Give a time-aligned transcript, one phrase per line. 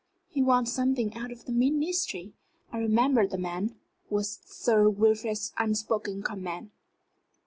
[0.29, 2.33] "He wants something out of the ministry.
[2.71, 3.75] I remember the man,"
[4.09, 6.71] was Sir Wilfrid's unspoken comment.